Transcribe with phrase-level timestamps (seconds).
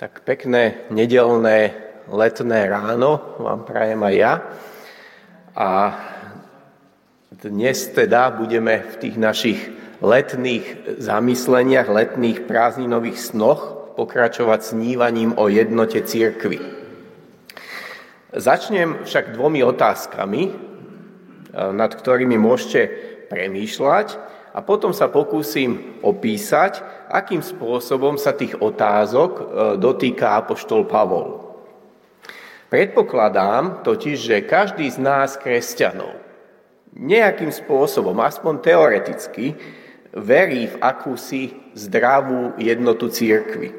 [0.00, 1.76] Tak pekné nedelné
[2.08, 4.32] letné ráno vám prajem aj ja.
[5.52, 5.70] A
[7.28, 9.60] dnes teda budeme v tých našich
[10.00, 16.64] letných zamysleniach, letných prázdninových snoch pokračovať snívaním o jednote církvy.
[18.32, 20.42] Začnem však dvomi otázkami,
[21.76, 22.80] nad ktorými môžete
[23.28, 24.16] premýšľať
[24.50, 29.42] a potom sa pokúsim opísať, akým spôsobom sa tých otázok e,
[29.78, 31.50] dotýka apoštol Pavol.
[32.70, 36.14] Predpokladám totiž, že každý z nás, kresťanov,
[36.94, 39.54] nejakým spôsobom, aspoň teoreticky,
[40.10, 43.74] verí v akúsi zdravú jednotu církvy.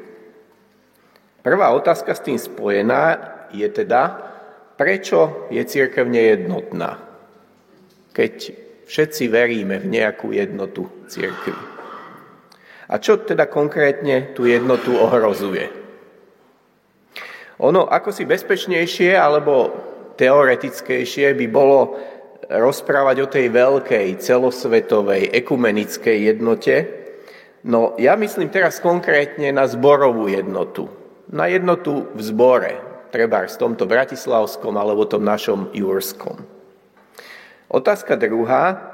[1.44, 3.18] Prvá otázka s tým spojená
[3.52, 4.32] je teda,
[4.80, 7.00] prečo je církev nejednotná?
[8.12, 11.54] Keď všetci veríme v nejakú jednotu církvy.
[12.92, 15.70] A čo teda konkrétne tú jednotu ohrozuje?
[17.62, 19.70] Ono ako si bezpečnejšie alebo
[20.18, 21.96] teoretickejšie by bolo
[22.52, 26.74] rozprávať o tej veľkej, celosvetovej, ekumenickej jednote,
[27.64, 30.90] no ja myslím teraz konkrétne na zborovú jednotu.
[31.32, 32.72] Na jednotu v zbore,
[33.08, 36.44] treba v tomto bratislavskom alebo tom našom jurskom.
[37.72, 38.92] Otázka druhá,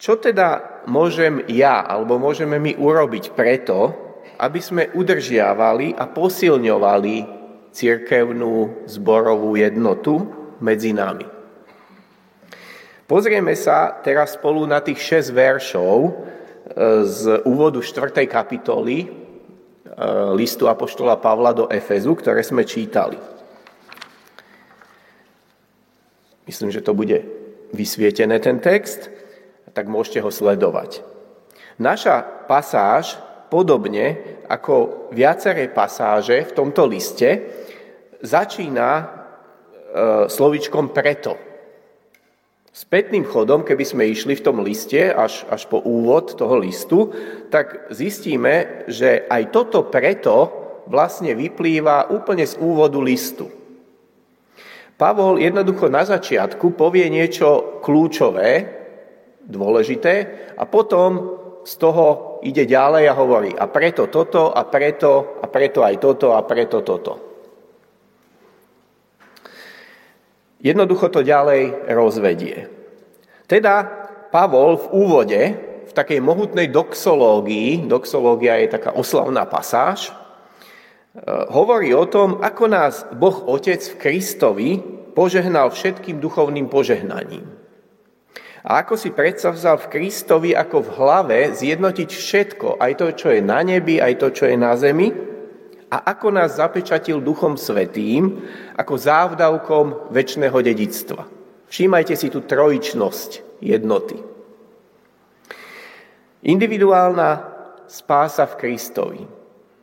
[0.00, 3.92] čo teda môžem ja alebo môžeme my urobiť preto,
[4.40, 7.16] aby sme udržiavali a posilňovali
[7.68, 10.24] cirkevnú zborovú jednotu
[10.64, 11.28] medzi nami.
[13.04, 16.12] Pozrieme sa teraz spolu na tých 6 veršov e,
[17.08, 18.24] z úvodu 4.
[18.28, 19.08] kapitoly e,
[20.36, 23.16] listu Apoštola Pavla do Efezu, ktoré sme čítali.
[26.44, 27.37] Myslím, že to bude
[27.72, 29.10] vysvietené ten text,
[29.72, 31.04] tak môžete ho sledovať.
[31.78, 34.18] Naša pasáž, podobne
[34.50, 37.48] ako viaceré pasáže v tomto liste,
[38.20, 39.04] začína e,
[40.28, 41.38] slovičkom preto.
[42.74, 47.10] Spätným chodom, keby sme išli v tom liste až, až po úvod toho listu,
[47.50, 50.50] tak zistíme, že aj toto preto
[50.86, 53.57] vlastne vyplýva úplne z úvodu listu.
[54.98, 58.66] Pavol jednoducho na začiatku povie niečo kľúčové,
[59.46, 60.14] dôležité
[60.58, 65.86] a potom z toho ide ďalej a hovorí a preto toto a preto a preto
[65.86, 67.12] aj toto a preto toto.
[70.58, 72.66] Jednoducho to ďalej rozvedie.
[73.46, 73.86] Teda
[74.34, 75.40] Pavol v úvode,
[75.86, 80.10] v takej mohutnej doxológii, doxológia je taká oslavná pasáž,
[81.50, 84.70] hovorí o tom, ako nás Boh Otec v Kristovi
[85.16, 87.48] požehnal všetkým duchovným požehnaním.
[88.62, 93.40] A ako si vzal v Kristovi ako v hlave zjednotiť všetko, aj to, čo je
[93.40, 95.08] na nebi, aj to, čo je na zemi,
[95.88, 98.44] a ako nás zapečatil Duchom Svetým
[98.76, 101.24] ako závdavkom väčšného dedictva.
[101.72, 104.20] Všímajte si tú trojičnosť jednoty.
[106.44, 107.30] Individuálna
[107.88, 109.37] spása v Kristovi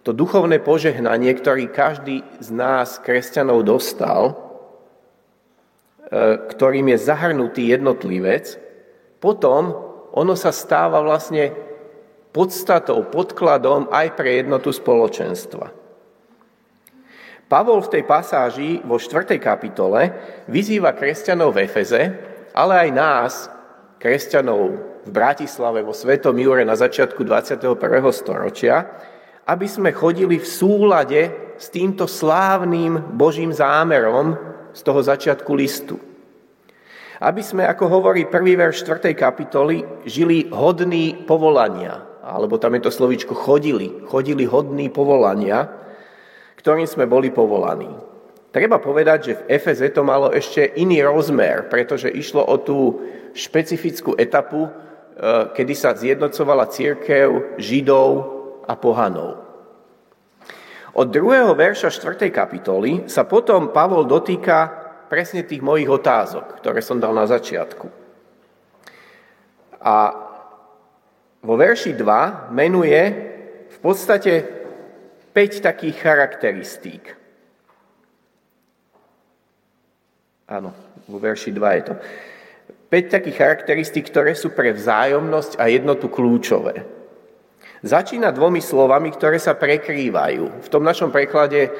[0.06, 4.38] to duchovné požehnanie, ktorý každý z nás, kresťanov, dostal,
[6.06, 8.62] e, ktorým je zahrnutý jednotlivec,
[9.18, 9.74] potom
[10.14, 11.58] ono sa stáva vlastne
[12.30, 15.74] podstatou, podkladom aj pre jednotu spoločenstva.
[17.50, 19.42] Pavol v tej pasáži vo 4.
[19.42, 20.14] kapitole
[20.46, 22.04] vyzýva kresťanov v Efeze,
[22.54, 23.34] ale aj nás,
[23.98, 24.62] kresťanov
[25.06, 27.74] v Bratislave, vo Svetom Jure na začiatku 21.
[28.14, 28.86] storočia,
[29.46, 31.22] aby sme chodili v súlade
[31.56, 34.36] s týmto slávnym Božím zámerom
[34.74, 36.02] z toho začiatku listu.
[37.22, 39.16] Aby sme, ako hovorí prvý verš 4.
[39.16, 45.70] kapitoly, žili hodný povolania, alebo tam je to slovičko chodili, chodili hodný povolania,
[46.60, 47.88] ktorým sme boli povolaní.
[48.52, 53.04] Treba povedať, že v Efeze to malo ešte iný rozmer, pretože išlo o tú
[53.36, 54.72] špecifickú etapu, e,
[55.56, 58.34] kedy sa zjednocovala církev Židov
[58.66, 59.46] a pohanov.
[60.96, 62.31] Od druhého verša 4.
[62.31, 64.72] kapitoly sa potom Pavol dotýka
[65.12, 67.88] presne tých mojich otázok, ktoré som dal na začiatku.
[69.85, 69.96] A
[71.46, 73.02] vo verši 2 menuje
[73.70, 74.34] v podstate
[75.35, 77.03] 5 takých charakteristík.
[80.47, 80.72] Áno,
[81.06, 81.94] vo verši 2 je to.
[82.88, 86.88] 5 takých charakteristík, ktoré sú pre vzájomnosť a jednotu kľúčové.
[87.85, 90.66] Začína dvomi slovami, ktoré sa prekrývajú.
[90.66, 91.72] V tom našom preklade e,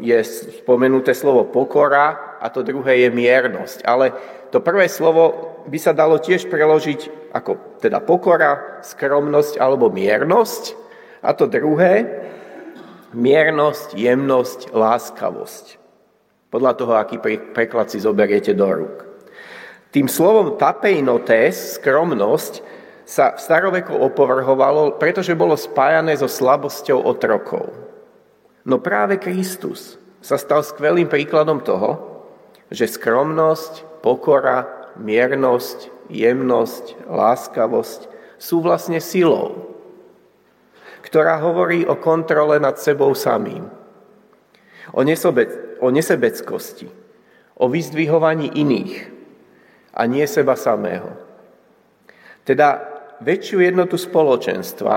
[0.00, 0.16] je
[0.64, 3.84] spomenuté slovo pokora a to druhé je miernosť.
[3.84, 4.16] Ale
[4.48, 10.72] to prvé slovo by sa dalo tiež preložiť ako teda pokora, skromnosť alebo miernosť.
[11.20, 12.24] A to druhé
[13.08, 15.80] Miernosť, jemnosť, láskavosť.
[16.52, 17.16] Podľa toho, aký
[17.56, 19.08] preklad si zoberiete do rúk.
[19.88, 22.60] Tým slovom tapeinotes, skromnosť,
[23.08, 27.72] sa v staroveku opovrhovalo, pretože bolo spájané so slabosťou otrokov.
[28.68, 32.20] No práve Kristus sa stal skvelým príkladom toho,
[32.68, 39.72] že skromnosť, pokora, miernosť, jemnosť, láskavosť sú vlastne silou,
[41.00, 43.72] ktorá hovorí o kontrole nad sebou samým,
[44.92, 45.48] o, nesobe,
[45.80, 46.92] o nesebeckosti,
[47.56, 49.08] o vyzdvihovaní iných
[49.96, 51.16] a nie seba samého.
[52.44, 54.96] Teda väčšiu jednotu spoločenstva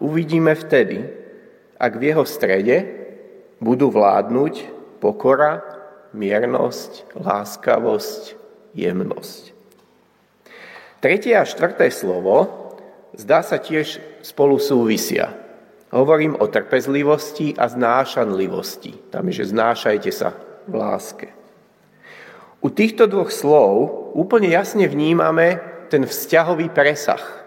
[0.00, 1.04] uvidíme vtedy,
[1.78, 2.76] ak v jeho strede
[3.62, 4.54] budú vládnuť
[4.98, 5.62] pokora,
[6.14, 8.22] miernosť, láskavosť,
[8.74, 9.42] jemnosť.
[10.98, 12.66] Tretie a štvrté slovo
[13.14, 15.30] zdá sa tiež spolu súvisia.
[15.94, 19.08] Hovorím o trpezlivosti a znášanlivosti.
[19.14, 20.34] Tam je, že znášajte sa
[20.68, 21.28] v láske.
[22.58, 27.37] U týchto dvoch slov úplne jasne vnímame ten vzťahový presah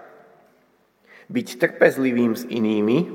[1.32, 3.08] byť trpezlivým s inými,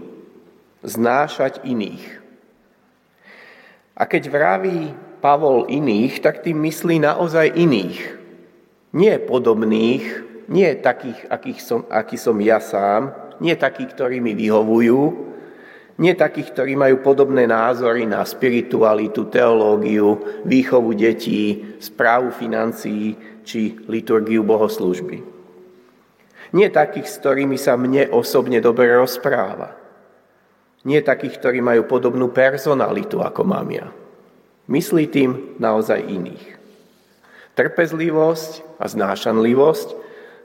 [0.81, 2.25] znášať iných.
[3.97, 8.01] A keď vraví Pavol iných, tak tým myslí naozaj iných.
[8.97, 10.05] Nie podobných,
[10.49, 15.27] nie takých, akých som, aký som ja sám, nie takých, ktorí mi vyhovujú,
[15.97, 24.45] nie takých, ktorí majú podobné názory na spiritualitu, teológiu, výchovu detí, správu financií či liturgiu
[24.45, 25.36] bohoslužby.
[26.55, 29.75] Nie takých, s ktorými sa mne osobne dobre rozpráva.
[30.87, 33.91] Nie takých, ktorí majú podobnú personalitu ako mám ja.
[34.71, 36.47] Myslí tým naozaj iných.
[37.59, 39.89] Trpezlivosť a znášanlivosť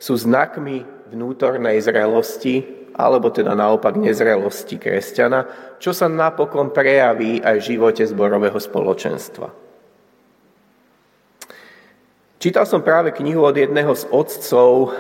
[0.01, 0.81] sú znakmi
[1.13, 2.65] vnútornej zrelosti,
[2.95, 5.45] alebo teda naopak nezrelosti kresťana,
[5.77, 9.51] čo sa napokon prejaví aj v živote zborového spoločenstva.
[12.42, 14.98] Čítal som práve knihu od jedného z otcov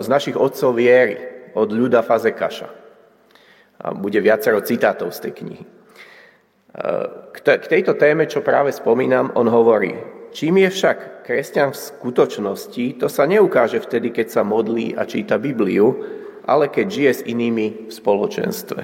[0.00, 1.16] z našich otcov viery,
[1.54, 2.68] od Ľuda Fazekaša.
[3.84, 5.64] A bude viacero citátov z tej knihy.
[7.30, 9.94] K tejto téme, čo práve spomínam, on hovorí,
[10.34, 15.38] čím je však kresťan v skutočnosti, to sa neukáže vtedy, keď sa modlí a číta
[15.38, 15.94] Bibliu,
[16.42, 18.82] ale keď žije s inými v spoločenstve.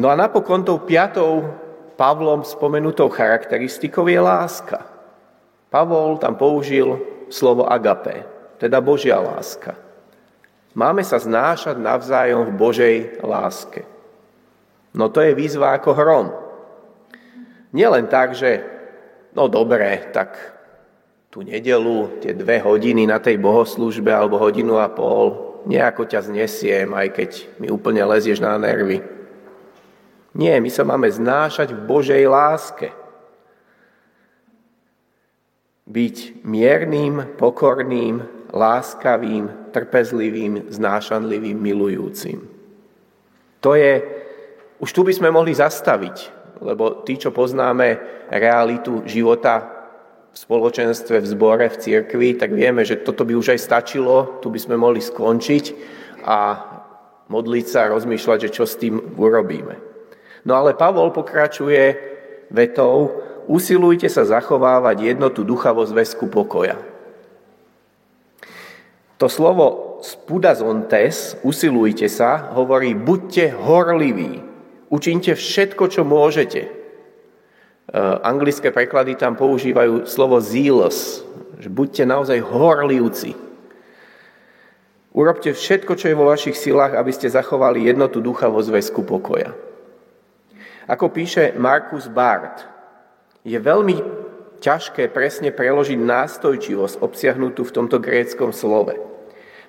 [0.00, 1.44] No a napokon tou piatou
[2.00, 4.88] Pavlom spomenutou charakteristikou je láska.
[5.68, 8.28] Pavol tam použil slovo agape,
[8.60, 9.74] teda Božia láska.
[10.76, 13.88] Máme sa znášať navzájom v Božej láske.
[14.92, 16.26] No to je výzva ako hrom.
[17.72, 18.60] Nielen tak, že
[19.32, 20.36] no dobre, tak
[21.32, 26.92] tú nedelu, tie dve hodiny na tej bohoslužbe alebo hodinu a pol, nejako ťa znesiem,
[26.92, 29.00] aj keď mi úplne lezieš na nervy.
[30.36, 33.01] Nie, my sa máme znášať v Božej láske
[35.92, 42.48] byť miernym, pokorným, láskavým, trpezlivým, znášanlivým, milujúcim.
[43.60, 44.00] To je,
[44.80, 46.16] už tu by sme mohli zastaviť,
[46.64, 48.00] lebo tí, čo poznáme
[48.32, 49.82] realitu života
[50.32, 54.48] v spoločenstve, v zbore, v cirkvi, tak vieme, že toto by už aj stačilo, tu
[54.48, 55.64] by sme mohli skončiť
[56.24, 56.38] a
[57.28, 59.76] modliť sa rozmýšľať, že čo s tým urobíme.
[60.48, 62.12] No ale Pavol pokračuje
[62.50, 66.78] vetou, usilujte sa zachovávať jednotu ducha vo zväzku pokoja.
[69.22, 74.42] To slovo spudazontes, usilujte sa, hovorí buďte horliví,
[74.90, 76.66] učinte všetko, čo môžete.
[76.66, 76.70] E,
[78.26, 81.22] anglické preklady tam používajú slovo zealous,
[81.62, 83.38] že buďte naozaj horlivci.
[85.14, 89.54] Urobte všetko, čo je vo vašich silách, aby ste zachovali jednotu ducha vo zväzku pokoja.
[90.90, 92.71] Ako píše Markus Barth,
[93.42, 93.96] je veľmi
[94.62, 98.94] ťažké presne preložiť nástojčivosť obsiahnutú v tomto gréckom slove.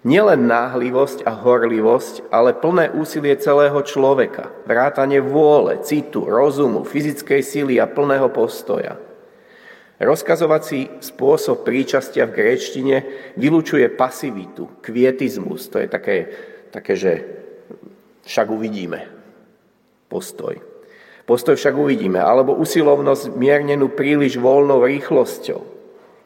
[0.04, 7.76] Nielen náhlivosť a horlivosť, ale plné úsilie celého človeka, vrátanie vôle, citu, rozumu, fyzickej síly
[7.80, 9.00] a plného postoja.
[10.04, 12.96] Rozkazovací spôsob príčastia v gréčtine
[13.40, 16.18] vylučuje pasivitu, kvietizmus, to je také,
[16.76, 17.14] také že
[18.28, 19.08] však uvidíme
[20.12, 20.73] postoj.
[21.24, 22.20] Postoj však uvidíme.
[22.20, 25.62] Alebo usilovnosť miernenú príliš voľnou rýchlosťou.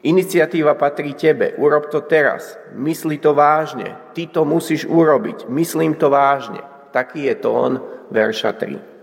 [0.02, 1.54] Iniciatíva patrí tebe.
[1.58, 2.58] Urob to teraz.
[2.74, 3.94] Mysli to vážne.
[4.14, 5.46] Ty to musíš urobiť.
[5.50, 6.62] Myslím to vážne.
[6.94, 8.98] Taký je tón verša 3.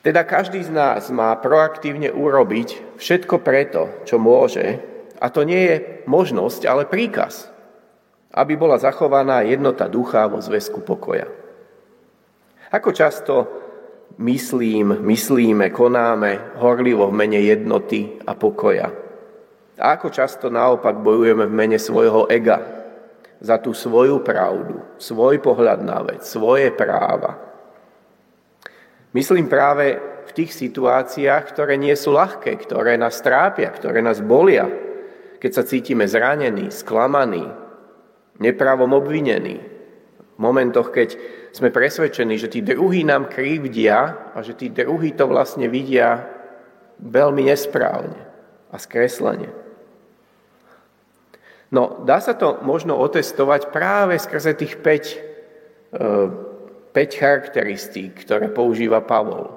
[0.00, 4.80] Teda každý z nás má proaktívne urobiť všetko preto, čo môže,
[5.20, 5.76] a to nie je
[6.08, 7.52] možnosť, ale príkaz.
[8.30, 11.26] aby bola zachovaná jednota ducha vo zväzku pokoja.
[12.70, 13.34] Ako často
[14.22, 18.88] myslím, myslíme, konáme horlivo v mene jednoty a pokoja.
[19.80, 22.60] A ako často naopak bojujeme v mene svojho ega
[23.40, 27.40] za tú svoju pravdu, svoj pohľad na vec, svoje práva.
[29.16, 29.98] Myslím práve
[30.28, 34.68] v tých situáciách, ktoré nie sú ľahké, ktoré nás trápia, ktoré nás bolia,
[35.40, 37.48] keď sa cítime zranení, sklamaní,
[38.38, 41.16] nepravom obvinení, v momentoch, keď
[41.50, 46.26] sme presvedčení, že tí druhí nám krivdia a že tí druhí to vlastne vidia
[47.02, 48.18] veľmi nesprávne
[48.70, 49.50] a skreslene.
[51.70, 59.02] No, dá sa to možno otestovať práve skrze tých 5, 5 e, charakteristík, ktoré používa
[59.02, 59.54] Pavol.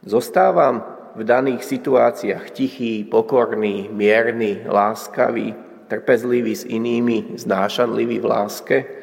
[0.00, 0.80] Zostávam
[1.16, 5.52] v daných situáciách tichý, pokorný, mierny, láskavý,
[5.88, 8.78] trpezlivý s inými, znášanlivý v láske–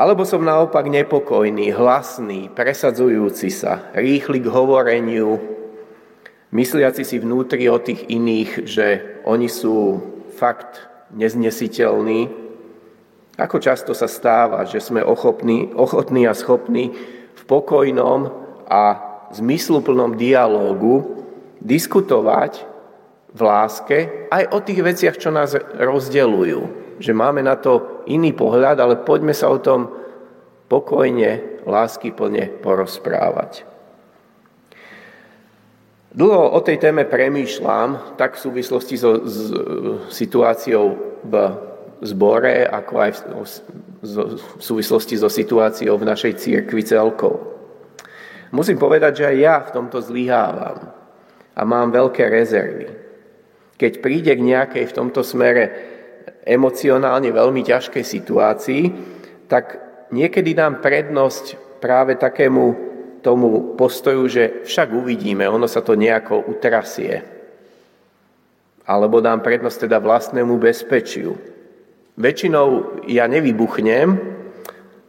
[0.00, 5.36] alebo som naopak nepokojný, hlasný, presadzujúci sa, rýchly k hovoreniu,
[6.56, 8.86] mysliaci si vnútri o tých iných, že
[9.28, 10.00] oni sú
[10.40, 10.80] fakt
[11.12, 12.32] neznesiteľní.
[13.36, 16.96] Ako často sa stáva, že sme ochopní, ochotní a schopní
[17.36, 18.32] v pokojnom
[18.72, 18.82] a
[19.36, 21.28] zmysluplnom dialógu
[21.60, 22.64] diskutovať
[23.36, 23.98] v láske
[24.32, 29.32] aj o tých veciach, čo nás rozdeľujú že máme na to iný pohľad, ale poďme
[29.32, 29.88] sa o tom
[30.68, 33.66] pokojne, lásky plne porozprávať.
[36.10, 39.54] Dlho o tej téme premýšľam, tak v súvislosti so s,
[40.10, 41.34] situáciou v
[42.02, 43.20] zbore, ako aj v,
[44.02, 47.38] v súvislosti so situáciou v našej církvi celkov.
[48.50, 50.90] Musím povedať, že aj ja v tomto zlyhávam
[51.54, 52.90] a mám veľké rezervy.
[53.78, 55.64] Keď príde k nejakej v tomto smere
[56.44, 58.82] emocionálne veľmi ťažkej situácii,
[59.50, 59.64] tak
[60.14, 67.20] niekedy dám prednosť práve takému tomu postoju, že však uvidíme, ono sa to nejako utrasie.
[68.88, 71.36] Alebo dám prednosť teda vlastnému bezpečiu.
[72.16, 74.08] Väčšinou ja nevybuchnem,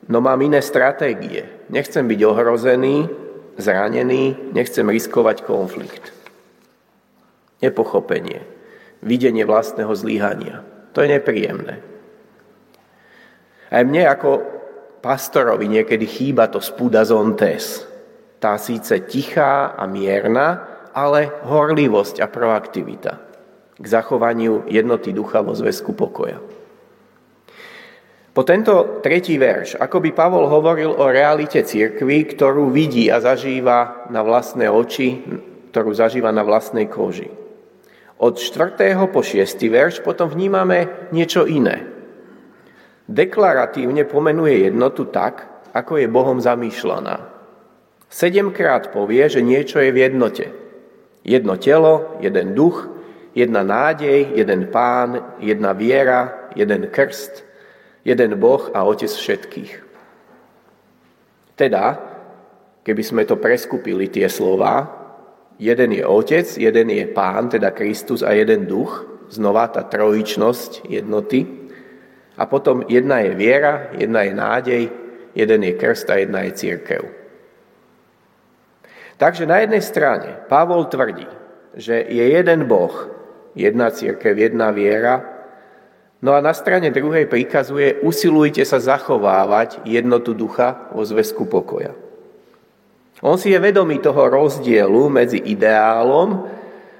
[0.07, 1.67] no mám iné stratégie.
[1.71, 3.07] Nechcem byť ohrozený,
[3.57, 6.11] zranený, nechcem riskovať konflikt.
[7.63, 8.43] Nepochopenie,
[9.01, 10.70] videnie vlastného zlyhania.
[10.91, 11.75] To je nepríjemné.
[13.71, 14.29] Aj mne ako
[14.99, 17.87] pastorovi niekedy chýba to spuda zontes.
[18.41, 23.13] Tá síce tichá a mierna, ale horlivosť a proaktivita
[23.81, 26.37] k zachovaniu jednoty ducha vo zväzku pokoja.
[28.31, 34.07] Po tento tretí verš, ako by Pavol hovoril o realite cirkvy, ktorú vidí a zažíva
[34.07, 35.19] na vlastné oči,
[35.75, 37.40] ktorú zažíva na vlastnej koži.
[38.21, 38.77] Od 4.
[39.09, 39.57] po 6.
[39.65, 41.89] verš potom vnímame niečo iné.
[43.09, 47.17] Deklaratívne pomenuje jednotu tak, ako je Bohom zamýšľaná.
[48.05, 50.53] Sedemkrát povie, že niečo je v jednote.
[51.25, 52.93] Jedno telo, jeden duch,
[53.33, 57.41] jedna nádej, jeden pán, jedna viera, jeden krst,
[58.05, 59.81] jeden Boh a Otec všetkých.
[61.57, 61.97] Teda,
[62.85, 65.00] keby sme to preskupili tie slova,
[65.61, 71.45] Jeden je Otec, jeden je Pán, teda Kristus a jeden duch, znova tá trojičnosť jednoty.
[72.33, 74.83] A potom jedna je viera, jedna je nádej,
[75.37, 77.01] jeden je krst a jedna je církev.
[79.21, 81.29] Takže na jednej strane Pavol tvrdí,
[81.77, 83.13] že je jeden Boh,
[83.53, 85.21] jedna církev, jedna viera,
[86.25, 91.93] no a na strane druhej prikazuje, usilujte sa zachovávať jednotu ducha vo zväzku pokoja.
[93.21, 96.49] On si je vedomý toho rozdielu medzi ideálom,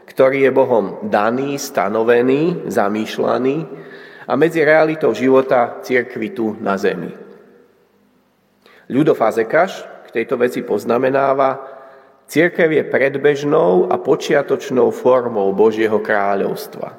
[0.06, 3.58] ktorý je Bohom daný, stanovený, zamýšľaný,
[4.30, 7.10] a medzi realitou života cirkvi tu na zemi.
[8.92, 11.58] Ľudo Fazekaš k tejto veci poznamenáva,
[12.30, 16.96] církev je predbežnou a počiatočnou formou Božieho kráľovstva.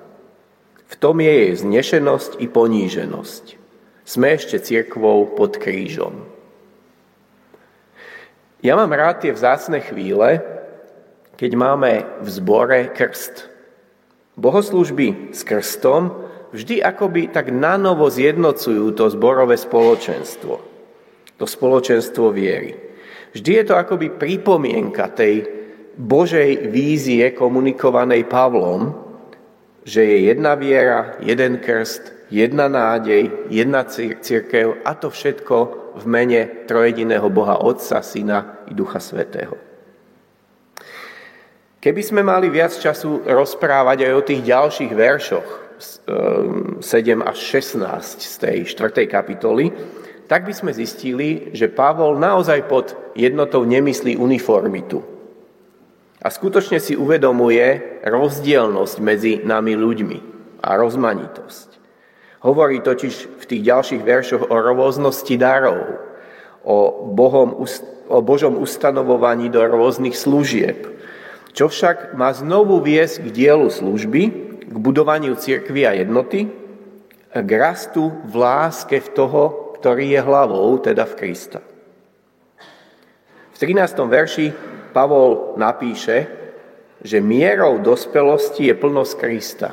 [0.92, 3.44] V tom je jej znešenosť i poníženosť.
[4.02, 6.26] Sme ešte církvou pod krížom.
[8.62, 10.38] Ja mám rád tie vzácne chvíle,
[11.34, 13.50] keď máme v zbore krst.
[14.38, 16.14] Bohoslužby s krstom
[16.54, 20.54] vždy akoby tak nanovo zjednocujú to zborové spoločenstvo.
[21.42, 22.78] To spoločenstvo viery.
[23.34, 25.42] Vždy je to akoby pripomienka tej
[25.98, 28.94] Božej vízie komunikovanej Pavlom,
[29.82, 35.56] že je jedna viera, jeden krst, jedna nádej, jedna církev a to všetko
[36.00, 39.60] v mene trojediného Boha Otca, Syna i Ducha Svetého.
[41.82, 45.48] Keby sme mali viac času rozprávať aj o tých ďalších veršoch
[46.80, 46.80] 7
[47.20, 47.82] až 16
[48.22, 49.02] z tej 4.
[49.10, 49.74] kapitoly,
[50.30, 55.02] tak by sme zistili, že Pavol naozaj pod jednotou nemyslí uniformitu.
[56.22, 60.18] A skutočne si uvedomuje rozdielnosť medzi nami ľuďmi
[60.62, 61.71] a rozmanitosť.
[62.42, 66.02] Hovorí totiž v tých ďalších veršoch o rôznosti darov,
[66.66, 67.62] o, Bohom,
[68.10, 70.90] o Božom ustanovovaní do rôznych služieb,
[71.54, 74.22] čo však má znovu viesť k dielu služby,
[74.66, 76.50] k budovaniu cirkvi a jednoty,
[77.30, 79.42] k rastu v láske v toho,
[79.78, 81.60] ktorý je hlavou, teda v Krista.
[83.54, 84.02] V 13.
[84.02, 84.46] verši
[84.90, 86.26] Pavol napíše,
[87.02, 89.70] že mierou dospelosti je plnosť Krista.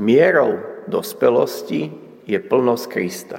[0.00, 1.90] Mierou dospelosti
[2.24, 3.38] je plnosť Krista.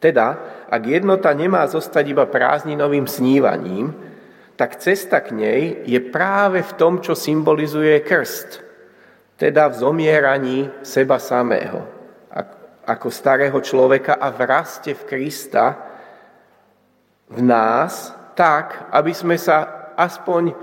[0.00, 0.26] Teda,
[0.68, 3.92] ak jednota nemá zostať iba prázdninovým snívaním,
[4.56, 8.64] tak cesta k nej je práve v tom, čo symbolizuje krst,
[9.40, 11.84] teda v zomieraní seba samého,
[12.84, 15.80] ako starého človeka a v raste v Krista
[17.30, 20.56] v nás, tak, aby sme sa aspoň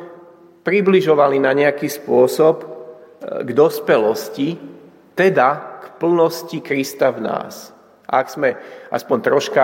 [0.66, 2.68] približovali na nejaký spôsob eh,
[3.46, 4.77] k dospelosti,
[5.18, 7.74] teda k plnosti Krista v nás.
[8.06, 8.54] A ak sme
[8.94, 9.64] aspoň troška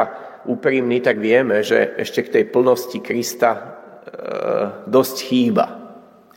[0.50, 3.62] úprimní, tak vieme, že ešte k tej plnosti Krista e,
[4.90, 5.66] dosť chýba.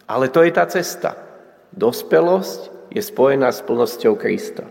[0.06, 1.18] Ale to je tá cesta.
[1.75, 4.62] Dospelosť je spojená s plnosťou Krista.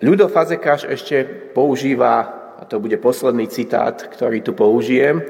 [0.00, 2.24] Ľudo Fazekáš ešte používa,
[2.56, 5.20] a to bude posledný citát, ktorý tu použijem,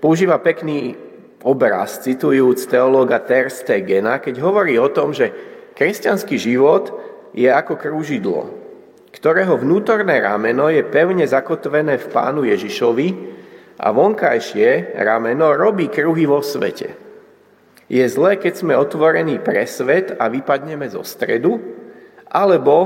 [0.00, 0.96] používa pekný
[1.44, 6.94] obraz, citujúc teológa Ter Stegena, keď hovorí o tom, že Kresťanský život
[7.34, 8.46] je ako krúžidlo,
[9.10, 13.08] ktorého vnútorné rameno je pevne zakotvené v Pánu Ježišovi
[13.82, 16.94] a vonkajšie rameno robí kruhy vo svete.
[17.90, 21.58] Je zlé, keď sme otvorení pre svet a vypadneme zo stredu,
[22.30, 22.76] alebo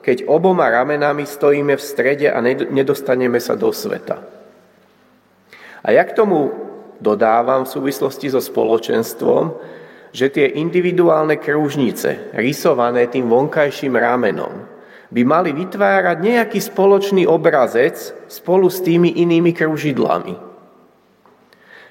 [0.00, 4.20] keď oboma ramenami stojíme v strede a nedostaneme sa do sveta.
[5.84, 6.52] A jak tomu
[7.00, 9.56] dodávam v súvislosti so spoločenstvom,
[10.14, 14.62] že tie individuálne krúžnice, rysované tým vonkajším ramenom,
[15.10, 17.98] by mali vytvárať nejaký spoločný obrazec
[18.30, 20.38] spolu s tými inými krúžidlami.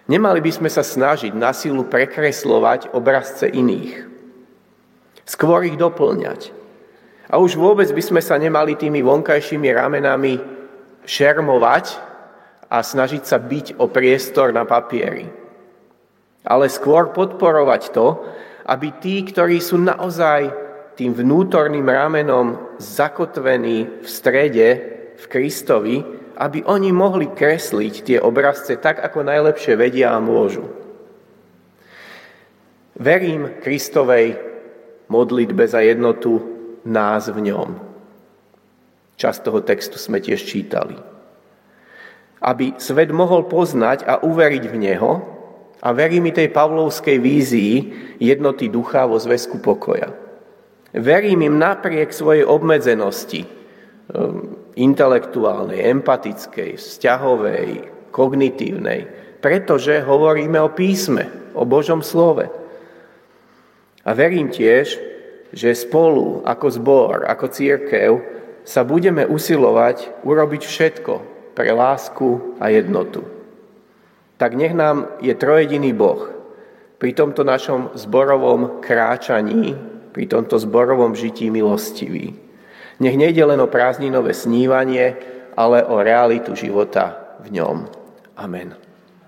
[0.08, 4.08] Nemali by sme sa snažiť na silu prekreslovať obrazce iných.
[5.28, 6.56] Skôr ich doplňať.
[7.28, 10.40] A už vôbec by sme sa nemali tými vonkajšími ramenami
[11.04, 11.86] šermovať
[12.72, 15.43] a snažiť sa byť o priestor na papieri
[16.44, 18.20] ale skôr podporovať to,
[18.68, 20.52] aby tí, ktorí sú naozaj
[20.96, 24.68] tým vnútorným ramenom zakotvení v strede,
[25.18, 25.98] v Kristovi,
[26.38, 30.66] aby oni mohli kresliť tie obrazce tak, ako najlepšie vedia a môžu.
[32.94, 34.38] Verím Kristovej
[35.10, 36.42] modlitbe za jednotu
[36.86, 37.70] nás v ňom.
[39.18, 40.98] Čas toho textu sme tiež čítali.
[42.44, 45.12] Aby svet mohol poznať a uveriť v Neho,
[45.84, 47.76] a verí mi tej Pavlovskej vízii
[48.24, 50.16] jednoty ducha vo zväzku pokoja.
[50.96, 57.70] Verím im napriek svojej obmedzenosti, um, intelektuálnej, empatickej, vzťahovej,
[58.16, 59.02] kognitívnej,
[59.44, 62.48] pretože hovoríme o písme, o Božom slove.
[64.08, 64.96] A verím tiež,
[65.52, 68.12] že spolu, ako zbor, ako církev,
[68.64, 71.14] sa budeme usilovať urobiť všetko
[71.52, 73.43] pre lásku a jednotu
[74.38, 76.30] tak nech nám je trojediný Boh
[76.98, 79.76] pri tomto našom zborovom kráčaní,
[80.14, 82.36] pri tomto zborovom žití milostivý.
[83.02, 85.18] Nech nejde len o prázdninové snívanie,
[85.58, 87.90] ale o realitu života v ňom.
[88.38, 88.83] Amen.